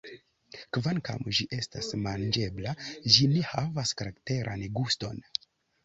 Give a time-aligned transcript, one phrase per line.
[0.77, 5.27] Kvankam ĝi estas manĝebla, ĝi ne havas karakteran guston.